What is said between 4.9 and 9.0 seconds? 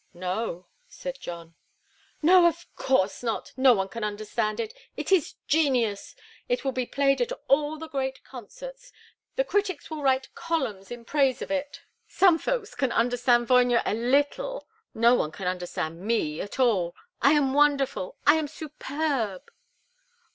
It is genius! It will be played at all the great concerts.